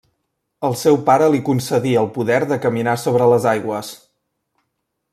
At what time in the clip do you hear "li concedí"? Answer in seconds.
1.35-1.93